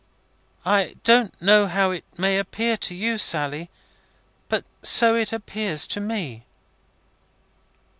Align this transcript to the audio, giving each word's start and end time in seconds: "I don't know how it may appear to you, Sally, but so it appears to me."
"I 0.65 0.95
don't 1.03 1.39
know 1.39 1.67
how 1.67 1.91
it 1.91 2.03
may 2.17 2.39
appear 2.39 2.75
to 2.75 2.95
you, 2.95 3.19
Sally, 3.19 3.69
but 4.49 4.65
so 4.81 5.13
it 5.13 5.31
appears 5.31 5.85
to 5.85 5.99
me." 5.99 6.43